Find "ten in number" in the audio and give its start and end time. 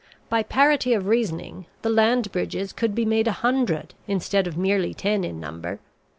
4.95-5.79